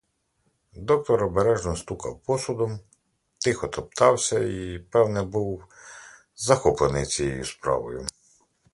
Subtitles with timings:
[0.77, 2.79] Доктор обережно стукав посудом,
[3.37, 5.63] тихо топтався й, певне, був
[6.35, 8.07] захоплений цією справою.